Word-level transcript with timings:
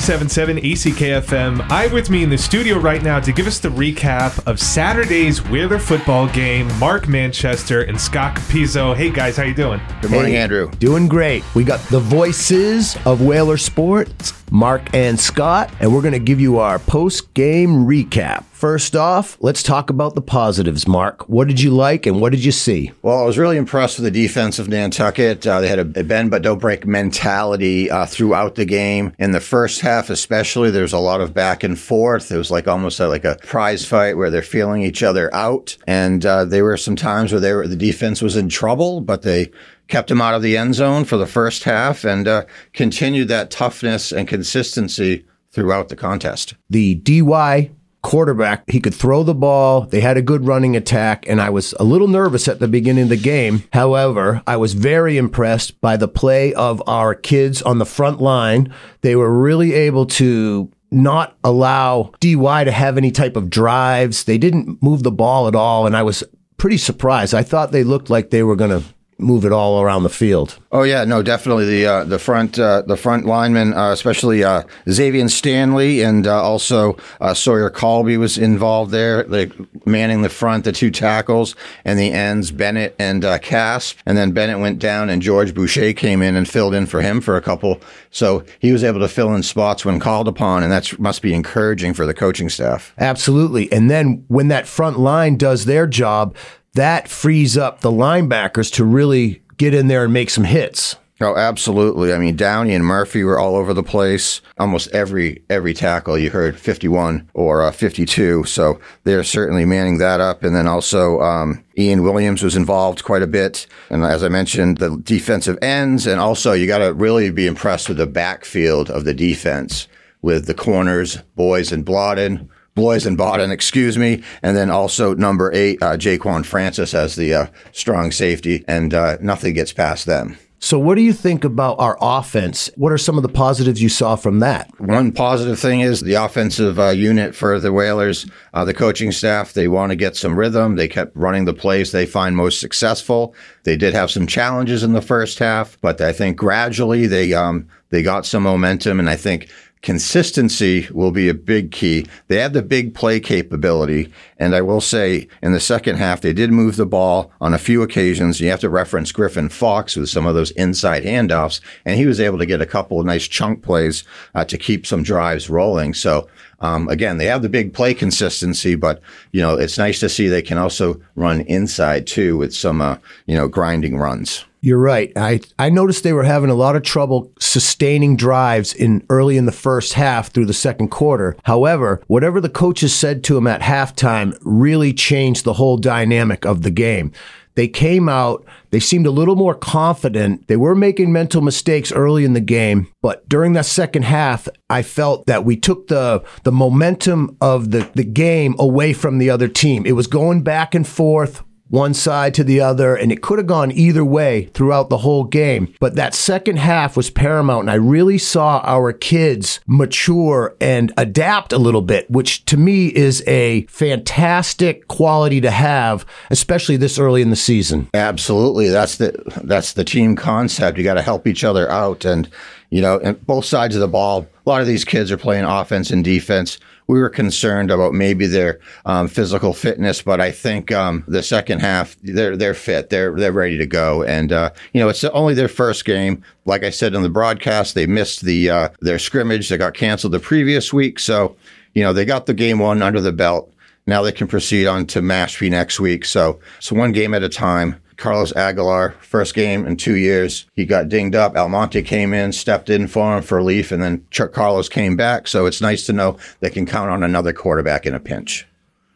97.7 0.00 0.62
ACKFM. 0.62 1.66
I'm 1.70 1.90
with 1.90 2.10
me 2.10 2.22
in 2.22 2.28
the 2.28 2.36
studio 2.36 2.78
right 2.78 3.02
now 3.02 3.18
to 3.18 3.32
give 3.32 3.46
us 3.46 3.58
the 3.58 3.70
recap 3.70 4.46
of 4.46 4.60
Saturday's 4.60 5.42
Whaler 5.48 5.78
football 5.78 6.28
game. 6.28 6.68
Mark 6.78 7.08
Manchester 7.08 7.80
and 7.82 7.98
Scott 7.98 8.36
Capizzo. 8.36 8.94
Hey 8.94 9.08
guys, 9.08 9.38
how 9.38 9.44
you 9.44 9.54
doing? 9.54 9.80
Good 10.02 10.10
morning, 10.10 10.34
Hey, 10.34 10.38
Andrew. 10.38 10.70
Doing 10.72 11.08
great. 11.08 11.42
We 11.54 11.64
got 11.64 11.80
the 11.88 11.98
voices 11.98 12.98
of 13.06 13.22
Whaler 13.22 13.56
Sports, 13.56 14.32
Mark 14.50 14.94
and 14.94 15.18
Scott, 15.18 15.70
and 15.80 15.94
we're 15.94 16.02
going 16.02 16.12
to 16.12 16.18
give 16.18 16.40
you 16.40 16.58
our 16.58 16.78
post 16.78 17.34
game 17.34 17.86
recap. 17.86 18.44
First 18.56 18.96
off, 18.96 19.36
let's 19.40 19.62
talk 19.62 19.90
about 19.90 20.14
the 20.14 20.22
positives, 20.22 20.88
Mark. 20.88 21.28
What 21.28 21.46
did 21.46 21.60
you 21.60 21.72
like 21.72 22.06
and 22.06 22.22
what 22.22 22.32
did 22.32 22.42
you 22.42 22.52
see? 22.52 22.90
Well, 23.02 23.20
I 23.20 23.26
was 23.26 23.36
really 23.36 23.58
impressed 23.58 23.98
with 23.98 24.04
the 24.04 24.10
defense 24.10 24.58
of 24.58 24.66
Nantucket. 24.66 25.46
Uh, 25.46 25.60
they 25.60 25.68
had 25.68 25.78
a, 25.78 26.00
a 26.00 26.02
bend 26.02 26.30
but 26.30 26.40
don't 26.40 26.58
break 26.58 26.86
mentality 26.86 27.90
uh, 27.90 28.06
throughout 28.06 28.54
the 28.54 28.64
game. 28.64 29.12
In 29.18 29.32
the 29.32 29.40
first 29.40 29.82
half, 29.82 30.08
especially, 30.08 30.70
there 30.70 30.82
was 30.82 30.94
a 30.94 30.98
lot 30.98 31.20
of 31.20 31.34
back 31.34 31.64
and 31.64 31.78
forth. 31.78 32.32
It 32.32 32.38
was 32.38 32.50
like 32.50 32.66
almost 32.66 32.98
a, 32.98 33.08
like 33.08 33.26
a 33.26 33.36
prize 33.42 33.84
fight 33.84 34.16
where 34.16 34.30
they're 34.30 34.40
feeling 34.40 34.82
each 34.82 35.02
other 35.02 35.32
out. 35.34 35.76
And 35.86 36.24
uh, 36.24 36.46
there 36.46 36.64
were 36.64 36.78
some 36.78 36.96
times 36.96 37.32
where 37.32 37.40
they 37.42 37.52
were, 37.52 37.68
the 37.68 37.76
defense 37.76 38.22
was 38.22 38.36
in 38.36 38.48
trouble, 38.48 39.02
but 39.02 39.20
they 39.20 39.50
kept 39.88 40.10
him 40.10 40.20
out 40.20 40.34
of 40.34 40.42
the 40.42 40.56
end 40.56 40.74
zone 40.74 41.04
for 41.04 41.16
the 41.16 41.26
first 41.26 41.64
half 41.64 42.04
and 42.04 42.26
uh, 42.26 42.44
continued 42.72 43.28
that 43.28 43.50
toughness 43.50 44.12
and 44.12 44.28
consistency 44.28 45.24
throughout 45.50 45.88
the 45.88 45.96
contest. 45.96 46.54
The 46.68 46.96
DY 46.96 47.70
quarterback, 48.02 48.70
he 48.70 48.80
could 48.80 48.94
throw 48.94 49.24
the 49.24 49.34
ball. 49.34 49.80
They 49.82 50.00
had 50.00 50.16
a 50.16 50.22
good 50.22 50.46
running 50.46 50.76
attack, 50.76 51.28
and 51.28 51.40
I 51.40 51.50
was 51.50 51.74
a 51.80 51.84
little 51.84 52.06
nervous 52.06 52.46
at 52.46 52.60
the 52.60 52.68
beginning 52.68 53.04
of 53.04 53.08
the 53.08 53.16
game. 53.16 53.64
However, 53.72 54.42
I 54.46 54.56
was 54.58 54.74
very 54.74 55.16
impressed 55.16 55.80
by 55.80 55.96
the 55.96 56.06
play 56.06 56.54
of 56.54 56.80
our 56.86 57.14
kids 57.16 57.62
on 57.62 57.78
the 57.78 57.86
front 57.86 58.20
line. 58.20 58.72
They 59.00 59.16
were 59.16 59.36
really 59.36 59.74
able 59.74 60.06
to 60.06 60.70
not 60.92 61.36
allow 61.42 62.12
DY 62.20 62.64
to 62.64 62.70
have 62.70 62.96
any 62.96 63.10
type 63.10 63.34
of 63.34 63.50
drives. 63.50 64.22
They 64.22 64.38
didn't 64.38 64.80
move 64.80 65.02
the 65.02 65.10
ball 65.10 65.48
at 65.48 65.56
all, 65.56 65.84
and 65.84 65.96
I 65.96 66.04
was 66.04 66.22
pretty 66.58 66.78
surprised. 66.78 67.34
I 67.34 67.42
thought 67.42 67.72
they 67.72 67.82
looked 67.84 68.08
like 68.08 68.30
they 68.30 68.44
were 68.44 68.56
going 68.56 68.70
to 68.70 68.86
move 69.18 69.44
it 69.44 69.52
all 69.52 69.80
around 69.80 70.02
the 70.02 70.10
field. 70.10 70.58
Oh 70.72 70.82
yeah, 70.82 71.04
no, 71.04 71.22
definitely 71.22 71.64
the 71.64 71.86
uh, 71.86 72.04
the 72.04 72.18
front 72.18 72.58
uh, 72.58 72.82
the 72.82 72.96
front 72.96 73.24
linemen, 73.24 73.72
uh, 73.72 73.90
especially 73.90 74.44
uh, 74.44 74.64
Xavier 74.88 75.28
Stanley 75.28 76.02
and 76.02 76.26
uh, 76.26 76.42
also 76.42 76.96
uh, 77.20 77.32
Sawyer 77.32 77.70
Colby 77.70 78.16
was 78.16 78.36
involved 78.36 78.90
there, 78.90 79.24
like 79.24 79.52
manning 79.86 80.22
the 80.22 80.28
front, 80.28 80.64
the 80.64 80.72
two 80.72 80.90
tackles 80.90 81.56
and 81.84 81.98
the 81.98 82.12
ends, 82.12 82.50
Bennett 82.50 82.94
and 82.98 83.24
uh, 83.24 83.38
Casp, 83.38 83.98
and 84.04 84.18
then 84.18 84.32
Bennett 84.32 84.58
went 84.58 84.78
down 84.78 85.08
and 85.08 85.22
George 85.22 85.54
Boucher 85.54 85.94
came 85.94 86.20
in 86.20 86.36
and 86.36 86.48
filled 86.48 86.74
in 86.74 86.86
for 86.86 87.00
him 87.00 87.20
for 87.20 87.36
a 87.36 87.42
couple, 87.42 87.80
so 88.10 88.44
he 88.58 88.72
was 88.72 88.84
able 88.84 89.00
to 89.00 89.08
fill 89.08 89.34
in 89.34 89.42
spots 89.42 89.84
when 89.84 89.98
called 89.98 90.28
upon, 90.28 90.62
and 90.62 90.70
that 90.70 90.98
must 90.98 91.22
be 91.22 91.32
encouraging 91.32 91.94
for 91.94 92.04
the 92.04 92.14
coaching 92.14 92.50
staff. 92.50 92.92
Absolutely. 92.98 93.72
And 93.72 93.90
then 93.90 94.24
when 94.28 94.48
that 94.48 94.66
front 94.66 94.98
line 94.98 95.36
does 95.36 95.64
their 95.64 95.86
job, 95.86 96.36
that 96.76 97.08
frees 97.08 97.58
up 97.58 97.80
the 97.80 97.90
linebackers 97.90 98.72
to 98.74 98.84
really 98.84 99.42
get 99.56 99.74
in 99.74 99.88
there 99.88 100.04
and 100.04 100.12
make 100.12 100.30
some 100.30 100.44
hits. 100.44 100.96
Oh, 101.18 101.34
absolutely. 101.34 102.12
I 102.12 102.18
mean, 102.18 102.36
Downey 102.36 102.74
and 102.74 102.84
Murphy 102.84 103.24
were 103.24 103.38
all 103.38 103.56
over 103.56 103.72
the 103.72 103.82
place. 103.82 104.42
Almost 104.58 104.90
every 104.92 105.42
every 105.48 105.72
tackle 105.72 106.18
you 106.18 106.28
heard 106.28 106.58
51 106.58 107.30
or 107.32 107.62
uh, 107.62 107.72
52. 107.72 108.44
So 108.44 108.78
they're 109.04 109.24
certainly 109.24 109.64
manning 109.64 109.96
that 109.96 110.20
up. 110.20 110.44
And 110.44 110.54
then 110.54 110.66
also 110.66 111.20
um, 111.22 111.64
Ian 111.78 112.02
Williams 112.02 112.42
was 112.42 112.54
involved 112.54 113.02
quite 113.02 113.22
a 113.22 113.26
bit. 113.26 113.66
And 113.88 114.04
as 114.04 114.22
I 114.22 114.28
mentioned, 114.28 114.76
the 114.76 114.98
defensive 115.02 115.58
ends. 115.62 116.06
And 116.06 116.20
also 116.20 116.52
you 116.52 116.66
got 116.66 116.78
to 116.78 116.92
really 116.92 117.30
be 117.30 117.46
impressed 117.46 117.88
with 117.88 117.96
the 117.96 118.06
backfield 118.06 118.90
of 118.90 119.06
the 119.06 119.14
defense 119.14 119.88
with 120.20 120.46
the 120.46 120.54
corners, 120.54 121.16
Boys 121.34 121.72
and 121.72 121.86
Blodden. 121.86 122.48
Bloys 122.76 123.06
and 123.06 123.18
Bodden, 123.18 123.50
excuse 123.50 123.98
me, 123.98 124.22
and 124.42 124.56
then 124.56 124.70
also 124.70 125.14
number 125.14 125.50
eight, 125.52 125.82
uh, 125.82 125.96
Jaquan 125.96 126.44
Francis 126.44 126.94
as 126.94 127.16
the 127.16 127.34
uh, 127.34 127.46
strong 127.72 128.12
safety, 128.12 128.64
and 128.68 128.94
uh, 128.94 129.16
nothing 129.20 129.54
gets 129.54 129.72
past 129.72 130.06
them. 130.06 130.36
So, 130.58 130.78
what 130.78 130.94
do 130.94 131.02
you 131.02 131.12
think 131.12 131.44
about 131.44 131.78
our 131.78 131.98
offense? 132.00 132.70
What 132.76 132.90
are 132.90 132.98
some 132.98 133.16
of 133.16 133.22
the 133.22 133.28
positives 133.28 133.82
you 133.82 133.88
saw 133.88 134.16
from 134.16 134.40
that? 134.40 134.70
One 134.78 135.12
positive 135.12 135.58
thing 135.58 135.80
is 135.80 136.00
the 136.00 136.14
offensive 136.14 136.78
uh, 136.78 136.88
unit 136.88 137.34
for 137.34 137.60
the 137.60 137.72
Whalers, 137.72 138.26
uh, 138.54 138.64
the 138.64 138.74
coaching 138.74 139.12
staff, 139.12 139.52
they 139.52 139.68
want 139.68 139.90
to 139.90 139.96
get 139.96 140.16
some 140.16 140.38
rhythm. 140.38 140.76
They 140.76 140.88
kept 140.88 141.14
running 141.14 141.44
the 141.44 141.54
plays 141.54 141.92
they 141.92 142.06
find 142.06 142.36
most 142.36 142.58
successful. 142.58 143.34
They 143.64 143.76
did 143.76 143.94
have 143.94 144.10
some 144.10 144.26
challenges 144.26 144.82
in 144.82 144.92
the 144.92 145.02
first 145.02 145.38
half, 145.38 145.78
but 145.80 146.00
I 146.00 146.12
think 146.12 146.36
gradually 146.36 147.06
they 147.06 147.32
um, 147.34 147.68
they 147.90 148.02
got 148.02 148.26
some 148.26 148.42
momentum, 148.42 148.98
and 148.98 149.08
I 149.08 149.16
think 149.16 149.48
consistency 149.82 150.88
will 150.92 151.10
be 151.10 151.28
a 151.28 151.34
big 151.34 151.70
key. 151.70 152.06
They 152.28 152.38
have 152.38 152.52
the 152.52 152.62
big 152.62 152.94
play 152.94 153.20
capability. 153.20 154.12
And 154.38 154.54
I 154.54 154.60
will 154.60 154.80
say 154.80 155.28
in 155.42 155.52
the 155.52 155.60
second 155.60 155.96
half, 155.96 156.20
they 156.20 156.32
did 156.32 156.50
move 156.50 156.76
the 156.76 156.86
ball 156.86 157.30
on 157.40 157.54
a 157.54 157.58
few 157.58 157.82
occasions. 157.82 158.40
You 158.40 158.50
have 158.50 158.60
to 158.60 158.68
reference 158.68 159.12
Griffin 159.12 159.48
Fox 159.48 159.96
with 159.96 160.08
some 160.08 160.26
of 160.26 160.34
those 160.34 160.50
inside 160.52 161.04
handoffs. 161.04 161.60
And 161.84 161.96
he 161.96 162.06
was 162.06 162.20
able 162.20 162.38
to 162.38 162.46
get 162.46 162.60
a 162.60 162.66
couple 162.66 162.98
of 162.98 163.06
nice 163.06 163.28
chunk 163.28 163.62
plays 163.62 164.04
uh, 164.34 164.44
to 164.46 164.58
keep 164.58 164.86
some 164.86 165.02
drives 165.02 165.48
rolling. 165.48 165.94
So, 165.94 166.28
um, 166.60 166.88
again, 166.88 167.18
they 167.18 167.26
have 167.26 167.42
the 167.42 167.48
big 167.48 167.74
play 167.74 167.94
consistency, 167.94 168.74
but, 168.74 169.00
you 169.30 169.42
know, 169.42 169.56
it's 169.56 169.78
nice 169.78 170.00
to 170.00 170.08
see 170.08 170.26
they 170.26 170.42
can 170.42 170.58
also 170.58 171.00
run 171.14 171.42
inside 171.42 172.06
too 172.06 172.36
with 172.36 172.54
some, 172.54 172.80
uh, 172.80 172.96
you 173.26 173.36
know, 173.36 173.46
grinding 173.46 173.98
runs. 173.98 174.44
You're 174.66 174.78
right. 174.78 175.12
I, 175.14 175.38
I 175.60 175.70
noticed 175.70 176.02
they 176.02 176.12
were 176.12 176.24
having 176.24 176.50
a 176.50 176.54
lot 176.56 176.74
of 176.74 176.82
trouble 176.82 177.32
sustaining 177.38 178.16
drives 178.16 178.74
in 178.74 179.06
early 179.08 179.36
in 179.36 179.46
the 179.46 179.52
first 179.52 179.92
half 179.92 180.32
through 180.32 180.46
the 180.46 180.52
second 180.52 180.88
quarter. 180.88 181.36
However, 181.44 182.02
whatever 182.08 182.40
the 182.40 182.48
coaches 182.48 182.92
said 182.92 183.22
to 183.24 183.34
them 183.34 183.46
at 183.46 183.60
halftime 183.60 184.36
really 184.40 184.92
changed 184.92 185.44
the 185.44 185.52
whole 185.52 185.76
dynamic 185.76 186.44
of 186.44 186.62
the 186.62 186.72
game. 186.72 187.12
They 187.54 187.68
came 187.68 188.08
out, 188.08 188.44
they 188.70 188.80
seemed 188.80 189.06
a 189.06 189.12
little 189.12 189.36
more 189.36 189.54
confident. 189.54 190.48
They 190.48 190.56
were 190.56 190.74
making 190.74 191.12
mental 191.12 191.42
mistakes 191.42 191.92
early 191.92 192.24
in 192.24 192.32
the 192.32 192.40
game, 192.40 192.88
but 193.02 193.26
during 193.28 193.52
that 193.52 193.66
second 193.66 194.02
half, 194.02 194.48
I 194.68 194.82
felt 194.82 195.26
that 195.26 195.44
we 195.44 195.56
took 195.56 195.86
the 195.86 196.24
the 196.42 196.52
momentum 196.52 197.36
of 197.40 197.70
the, 197.70 197.88
the 197.94 198.04
game 198.04 198.56
away 198.58 198.92
from 198.92 199.18
the 199.18 199.30
other 199.30 199.48
team. 199.48 199.86
It 199.86 199.92
was 199.92 200.08
going 200.08 200.42
back 200.42 200.74
and 200.74 200.86
forth 200.86 201.44
one 201.68 201.94
side 201.94 202.34
to 202.34 202.44
the 202.44 202.60
other, 202.60 202.94
and 202.94 203.10
it 203.10 203.22
could 203.22 203.38
have 203.38 203.46
gone 203.46 203.72
either 203.72 204.04
way 204.04 204.46
throughout 204.54 204.88
the 204.88 204.98
whole 204.98 205.24
game. 205.24 205.74
But 205.80 205.96
that 205.96 206.14
second 206.14 206.58
half 206.58 206.96
was 206.96 207.10
paramount, 207.10 207.62
and 207.62 207.70
I 207.70 207.74
really 207.74 208.18
saw 208.18 208.60
our 208.64 208.92
kids 208.92 209.60
mature 209.66 210.56
and 210.60 210.92
adapt 210.96 211.52
a 211.52 211.58
little 211.58 211.82
bit, 211.82 212.10
which 212.10 212.44
to 212.46 212.56
me 212.56 212.88
is 212.88 213.22
a 213.26 213.62
fantastic 213.66 214.88
quality 214.88 215.40
to 215.40 215.50
have, 215.50 216.06
especially 216.30 216.76
this 216.76 216.98
early 216.98 217.22
in 217.22 217.30
the 217.30 217.36
season. 217.36 217.88
Absolutely. 217.94 218.68
That's 218.68 218.96
the, 218.96 219.14
that's 219.44 219.72
the 219.72 219.84
team 219.84 220.16
concept. 220.16 220.78
You 220.78 220.84
got 220.84 220.94
to 220.94 221.02
help 221.02 221.26
each 221.26 221.44
other 221.44 221.70
out. 221.70 222.04
And, 222.04 222.28
you 222.70 222.80
know, 222.80 222.98
and 222.98 223.24
both 223.26 223.44
sides 223.44 223.74
of 223.74 223.80
the 223.80 223.88
ball, 223.88 224.26
a 224.44 224.48
lot 224.48 224.60
of 224.60 224.66
these 224.66 224.84
kids 224.84 225.10
are 225.12 225.16
playing 225.16 225.44
offense 225.44 225.90
and 225.90 226.04
defense. 226.04 226.58
We 226.88 227.00
were 227.00 227.08
concerned 227.08 227.70
about 227.70 227.94
maybe 227.94 228.26
their 228.26 228.60
um, 228.84 229.08
physical 229.08 229.52
fitness, 229.52 230.02
but 230.02 230.20
I 230.20 230.30
think 230.30 230.70
um, 230.72 231.02
the 231.08 231.22
second 231.22 231.60
half 231.60 231.96
they're 232.02 232.36
they're 232.36 232.54
fit, 232.54 232.90
they're 232.90 233.14
they're 233.14 233.32
ready 233.32 233.58
to 233.58 233.66
go, 233.66 234.04
and 234.04 234.32
uh, 234.32 234.50
you 234.72 234.80
know 234.80 234.88
it's 234.88 235.02
only 235.04 235.34
their 235.34 235.48
first 235.48 235.84
game. 235.84 236.22
Like 236.44 236.62
I 236.62 236.70
said 236.70 236.94
in 236.94 237.02
the 237.02 237.08
broadcast, 237.08 237.74
they 237.74 237.86
missed 237.86 238.22
the 238.22 238.50
uh, 238.50 238.68
their 238.80 239.00
scrimmage 239.00 239.48
that 239.48 239.58
got 239.58 239.74
canceled 239.74 240.12
the 240.12 240.20
previous 240.20 240.72
week, 240.72 241.00
so 241.00 241.36
you 241.74 241.82
know 241.82 241.92
they 241.92 242.04
got 242.04 242.26
the 242.26 242.34
game 242.34 242.60
one 242.60 242.82
under 242.82 243.00
the 243.00 243.12
belt. 243.12 243.52
Now 243.88 244.02
they 244.02 244.12
can 244.12 244.26
proceed 244.26 244.66
on 244.66 244.86
to 244.86 245.00
Mashpee 245.00 245.50
next 245.50 245.78
week. 245.78 246.04
So 246.04 246.40
it's 246.58 246.72
one 246.72 246.92
game 246.92 247.14
at 247.14 247.22
a 247.22 247.28
time. 247.28 247.80
Carlos 247.96 248.34
Aguilar, 248.36 248.94
first 249.00 249.34
game 249.34 249.66
in 249.66 249.76
two 249.76 249.96
years. 249.96 250.46
He 250.54 250.66
got 250.66 250.88
dinged 250.88 251.14
up. 251.14 251.36
Almonte 251.36 251.82
came 251.82 252.12
in, 252.12 252.32
stepped 252.32 252.70
in 252.70 252.86
for 252.86 253.16
him 253.16 253.22
for 253.22 253.42
Leaf, 253.42 253.72
and 253.72 253.82
then 253.82 254.06
Chuck 254.10 254.32
Carlos 254.32 254.68
came 254.68 254.96
back. 254.96 255.28
So 255.28 255.46
it's 255.46 255.60
nice 255.60 255.86
to 255.86 255.92
know 255.92 256.18
they 256.40 256.50
can 256.50 256.66
count 256.66 256.90
on 256.90 257.02
another 257.02 257.32
quarterback 257.32 257.86
in 257.86 257.94
a 257.94 258.00
pinch. 258.00 258.46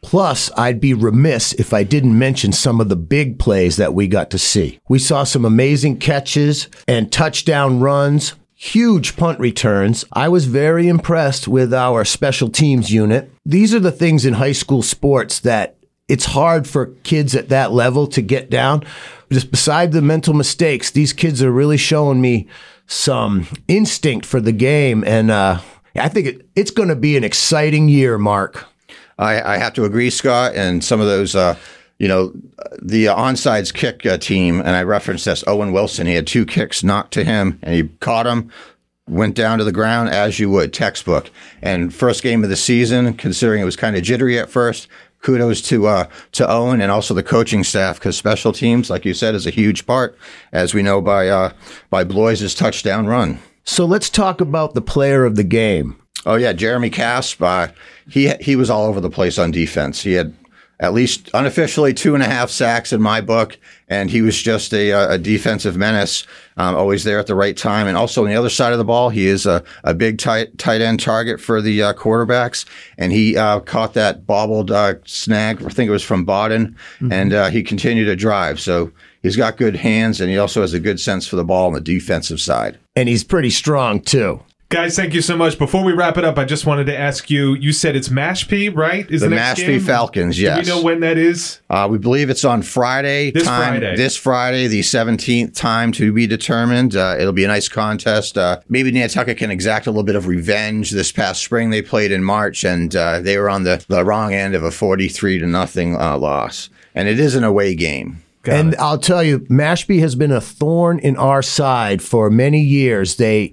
Plus, 0.02 0.50
I'd 0.56 0.80
be 0.80 0.94
remiss 0.94 1.52
if 1.54 1.74
I 1.74 1.82
didn't 1.82 2.18
mention 2.18 2.52
some 2.52 2.80
of 2.80 2.88
the 2.88 2.96
big 2.96 3.38
plays 3.38 3.76
that 3.76 3.94
we 3.94 4.08
got 4.08 4.30
to 4.30 4.38
see. 4.38 4.80
We 4.88 4.98
saw 4.98 5.24
some 5.24 5.44
amazing 5.44 5.98
catches 5.98 6.68
and 6.88 7.12
touchdown 7.12 7.80
runs, 7.80 8.34
huge 8.54 9.16
punt 9.16 9.38
returns. 9.38 10.04
I 10.12 10.28
was 10.28 10.46
very 10.46 10.88
impressed 10.88 11.48
with 11.48 11.74
our 11.74 12.04
special 12.04 12.48
teams 12.48 12.90
unit. 12.90 13.30
These 13.44 13.74
are 13.74 13.80
the 13.80 13.92
things 13.92 14.24
in 14.24 14.34
high 14.34 14.52
school 14.52 14.82
sports 14.82 15.40
that 15.40 15.76
it's 16.10 16.24
hard 16.24 16.66
for 16.66 16.86
kids 17.04 17.36
at 17.36 17.48
that 17.50 17.72
level 17.72 18.06
to 18.08 18.20
get 18.20 18.50
down. 18.50 18.84
Just 19.30 19.50
beside 19.50 19.92
the 19.92 20.02
mental 20.02 20.34
mistakes, 20.34 20.90
these 20.90 21.12
kids 21.12 21.40
are 21.40 21.52
really 21.52 21.76
showing 21.76 22.20
me 22.20 22.48
some 22.86 23.46
instinct 23.68 24.26
for 24.26 24.40
the 24.40 24.52
game. 24.52 25.04
And 25.06 25.30
uh, 25.30 25.60
I 25.94 26.08
think 26.08 26.26
it, 26.26 26.48
it's 26.56 26.72
going 26.72 26.88
to 26.88 26.96
be 26.96 27.16
an 27.16 27.22
exciting 27.22 27.88
year, 27.88 28.18
Mark. 28.18 28.66
I, 29.18 29.54
I 29.54 29.56
have 29.58 29.72
to 29.74 29.84
agree, 29.84 30.10
Scott, 30.10 30.54
and 30.56 30.82
some 30.82 31.00
of 31.00 31.06
those. 31.06 31.36
Uh, 31.36 31.56
you 32.00 32.08
know, 32.08 32.32
the 32.82 33.04
onsides 33.06 33.72
kick 33.72 34.06
uh, 34.06 34.16
team, 34.16 34.60
and 34.60 34.70
I 34.70 34.82
referenced 34.82 35.26
this. 35.26 35.44
Owen 35.46 35.70
Wilson, 35.70 36.06
he 36.06 36.14
had 36.14 36.26
two 36.26 36.46
kicks 36.46 36.82
knocked 36.82 37.12
to 37.12 37.24
him, 37.24 37.58
and 37.62 37.74
he 37.74 37.88
caught 38.00 38.26
him. 38.26 38.50
went 39.06 39.34
down 39.34 39.58
to 39.58 39.64
the 39.64 39.72
ground 39.72 40.08
as 40.08 40.38
you 40.38 40.48
would, 40.50 40.72
textbook. 40.72 41.30
And 41.60 41.92
first 41.92 42.22
game 42.22 42.42
of 42.42 42.48
the 42.48 42.56
season, 42.56 43.14
considering 43.14 43.60
it 43.60 43.66
was 43.66 43.76
kind 43.76 43.96
of 43.96 44.02
jittery 44.02 44.38
at 44.38 44.48
first, 44.48 44.88
kudos 45.22 45.60
to 45.62 45.86
uh, 45.86 46.06
to 46.32 46.48
Owen 46.48 46.80
and 46.80 46.90
also 46.90 47.14
the 47.14 47.22
coaching 47.22 47.64
staff 47.64 47.98
because 47.98 48.16
special 48.16 48.52
teams, 48.52 48.90
like 48.90 49.04
you 49.04 49.14
said, 49.14 49.34
is 49.34 49.46
a 49.46 49.50
huge 49.50 49.86
part, 49.86 50.18
as 50.52 50.74
we 50.74 50.82
know 50.82 51.00
by 51.00 51.28
uh, 51.28 51.52
by 51.90 52.04
Bloys' 52.04 52.54
touchdown 52.54 53.06
run. 53.06 53.38
So 53.64 53.84
let's 53.84 54.10
talk 54.10 54.40
about 54.40 54.74
the 54.74 54.80
player 54.80 55.24
of 55.24 55.36
the 55.36 55.44
game. 55.44 55.96
Oh 56.26 56.34
yeah, 56.34 56.52
Jeremy 56.52 56.90
Casp. 56.90 57.42
Uh, 57.42 57.68
he 58.08 58.30
he 58.40 58.56
was 58.56 58.70
all 58.70 58.86
over 58.86 59.00
the 59.00 59.10
place 59.10 59.38
on 59.38 59.50
defense. 59.50 60.02
He 60.02 60.14
had 60.14 60.34
at 60.80 60.94
least 60.94 61.30
unofficially 61.34 61.92
two 61.92 62.14
and 62.14 62.22
a 62.22 62.26
half 62.26 62.48
sacks 62.48 62.92
in 62.92 63.02
my 63.02 63.20
book, 63.20 63.58
and 63.86 64.10
he 64.10 64.22
was 64.22 64.40
just 64.40 64.72
a, 64.72 64.90
a 64.90 65.18
defensive 65.18 65.76
menace, 65.76 66.26
um, 66.56 66.74
always 66.74 67.04
there 67.04 67.18
at 67.18 67.26
the 67.26 67.34
right 67.34 67.56
time. 67.56 67.86
And 67.86 67.98
also 67.98 68.22
on 68.24 68.30
the 68.30 68.34
other 68.34 68.48
side 68.48 68.72
of 68.72 68.78
the 68.78 68.84
ball, 68.84 69.10
he 69.10 69.26
is 69.26 69.44
a, 69.44 69.62
a 69.84 69.92
big 69.92 70.18
tight 70.18 70.56
tight 70.56 70.80
end 70.80 70.98
target 70.98 71.38
for 71.38 71.60
the 71.60 71.82
uh, 71.82 71.92
quarterbacks, 71.92 72.64
and 72.96 73.12
he 73.12 73.36
uh, 73.36 73.60
caught 73.60 73.92
that 73.94 74.26
bobbled 74.26 74.70
uh, 74.70 74.94
snag. 75.04 75.62
I 75.62 75.68
think 75.68 75.88
it 75.88 75.92
was 75.92 76.02
from 76.02 76.24
Baden, 76.24 76.68
mm-hmm. 76.68 77.12
and 77.12 77.32
uh, 77.34 77.50
he 77.50 77.62
continued 77.62 78.06
to 78.06 78.16
drive. 78.16 78.58
So 78.58 78.90
he's 79.22 79.36
got 79.36 79.58
good 79.58 79.76
hands, 79.76 80.18
and 80.18 80.30
he 80.30 80.38
also 80.38 80.62
has 80.62 80.72
a 80.72 80.80
good 80.80 80.98
sense 80.98 81.26
for 81.26 81.36
the 81.36 81.44
ball 81.44 81.66
on 81.66 81.74
the 81.74 81.80
defensive 81.80 82.40
side. 82.40 82.78
And 82.96 83.06
he's 83.06 83.22
pretty 83.22 83.50
strong 83.50 84.00
too. 84.00 84.42
Guys, 84.70 84.94
thank 84.94 85.14
you 85.14 85.20
so 85.20 85.36
much. 85.36 85.58
Before 85.58 85.82
we 85.82 85.92
wrap 85.92 86.16
it 86.16 86.24
up, 86.24 86.38
I 86.38 86.44
just 86.44 86.64
wanted 86.64 86.84
to 86.84 86.96
ask 86.96 87.28
you. 87.28 87.54
You 87.54 87.72
said 87.72 87.96
it's 87.96 88.08
Mashpee, 88.08 88.72
right? 88.72 89.04
Is 89.10 89.20
the, 89.20 89.28
the 89.28 89.34
Mashpee 89.34 89.66
game? 89.66 89.80
Falcons? 89.80 90.40
Yes. 90.40 90.64
Do 90.64 90.72
we 90.72 90.78
know 90.78 90.84
when 90.84 91.00
that 91.00 91.18
is? 91.18 91.60
Uh, 91.68 91.88
we 91.90 91.98
believe 91.98 92.30
it's 92.30 92.44
on 92.44 92.62
Friday. 92.62 93.32
This 93.32 93.46
time, 93.46 93.80
Friday. 93.80 93.96
This 93.96 94.16
Friday, 94.16 94.68
the 94.68 94.82
seventeenth. 94.82 95.56
Time 95.56 95.90
to 95.90 96.12
be 96.12 96.28
determined. 96.28 96.94
Uh, 96.94 97.16
it'll 97.18 97.32
be 97.32 97.42
a 97.42 97.48
nice 97.48 97.68
contest. 97.68 98.38
Uh, 98.38 98.60
maybe 98.68 98.92
Nantucket 98.92 99.38
can 99.38 99.50
exact 99.50 99.88
a 99.88 99.90
little 99.90 100.04
bit 100.04 100.14
of 100.14 100.28
revenge. 100.28 100.92
This 100.92 101.10
past 101.10 101.42
spring, 101.42 101.70
they 101.70 101.82
played 101.82 102.12
in 102.12 102.22
March, 102.22 102.62
and 102.62 102.94
uh, 102.94 103.18
they 103.18 103.38
were 103.38 103.50
on 103.50 103.64
the, 103.64 103.84
the 103.88 104.04
wrong 104.04 104.32
end 104.32 104.54
of 104.54 104.62
a 104.62 104.70
forty-three 104.70 105.40
to 105.40 105.48
nothing 105.48 105.96
uh, 105.96 106.16
loss. 106.16 106.70
And 106.94 107.08
it 107.08 107.18
is 107.18 107.34
an 107.34 107.42
away 107.42 107.74
game. 107.74 108.22
Got 108.44 108.54
and 108.54 108.72
it. 108.74 108.78
I'll 108.78 108.98
tell 108.98 109.24
you, 109.24 109.40
Mashpee 109.40 109.98
has 109.98 110.14
been 110.14 110.30
a 110.30 110.40
thorn 110.40 111.00
in 111.00 111.16
our 111.16 111.42
side 111.42 112.02
for 112.02 112.30
many 112.30 112.60
years. 112.60 113.16
They 113.16 113.52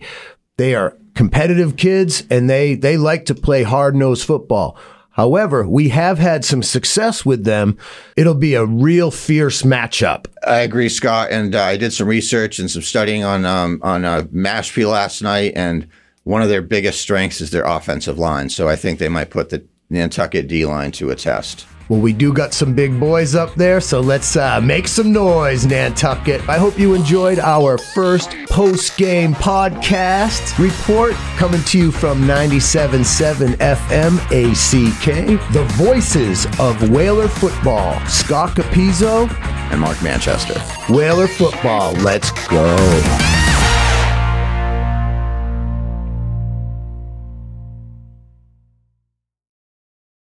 they 0.57 0.75
are 0.75 0.95
competitive 1.17 1.75
kids 1.75 2.23
and 2.29 2.49
they, 2.49 2.75
they 2.75 2.95
like 2.95 3.25
to 3.25 3.35
play 3.35 3.63
hard 3.63 3.95
nosed 3.95 4.25
football. 4.25 4.77
However, 5.09 5.67
we 5.67 5.89
have 5.89 6.19
had 6.19 6.45
some 6.45 6.61
success 6.61 7.25
with 7.25 7.43
them. 7.43 7.75
It'll 8.15 8.35
be 8.35 8.53
a 8.53 8.67
real 8.67 9.09
fierce 9.09 9.63
matchup. 9.63 10.27
I 10.45 10.59
agree, 10.59 10.89
Scott. 10.89 11.31
And 11.31 11.55
uh, 11.55 11.63
I 11.63 11.75
did 11.75 11.91
some 11.91 12.07
research 12.07 12.59
and 12.59 12.69
some 12.69 12.83
studying 12.83 13.23
on 13.23 13.43
um, 13.43 13.79
on 13.81 14.05
uh, 14.05 14.21
Mashpee 14.31 14.87
last 14.87 15.23
night, 15.23 15.53
and 15.55 15.87
one 16.23 16.43
of 16.43 16.49
their 16.49 16.61
biggest 16.61 17.01
strengths 17.01 17.41
is 17.41 17.49
their 17.49 17.65
offensive 17.65 18.19
line. 18.19 18.49
So 18.49 18.69
I 18.69 18.75
think 18.75 18.99
they 18.99 19.09
might 19.09 19.31
put 19.31 19.49
the 19.49 19.65
Nantucket 19.89 20.47
D 20.47 20.67
line 20.67 20.91
to 20.91 21.09
a 21.09 21.15
test. 21.15 21.65
Well, 21.89 22.01
we 22.01 22.11
do 22.11 22.33
got 22.33 22.53
some 22.53 22.73
big 22.73 22.99
boys 22.99 23.33
up 23.33 23.53
there, 23.55 23.79
so 23.79 24.01
let's 24.01 24.35
uh, 24.35 24.59
make 24.59 24.87
some 24.89 25.13
noise, 25.13 25.65
Nantucket. 25.65 26.47
I 26.49 26.57
hope 26.57 26.77
you 26.77 26.93
enjoyed 26.93 27.39
our 27.39 27.77
first 27.77 28.29
post 28.49 28.97
game 28.97 29.33
podcast 29.33 30.57
report 30.59 31.13
coming 31.37 31.63
to 31.63 31.77
you 31.77 31.91
from 31.91 32.23
97.7 32.23 33.55
FM 33.55 34.17
ACK. 34.31 35.53
The 35.53 35.63
voices 35.75 36.45
of 36.59 36.89
Whaler 36.89 37.29
football, 37.29 37.97
Scott 38.07 38.49
Capizzo 38.57 39.29
and 39.71 39.79
Mark 39.79 40.01
Manchester. 40.03 40.59
Whaler 40.93 41.27
football, 41.27 41.93
let's 41.93 42.31
go. 42.47 43.36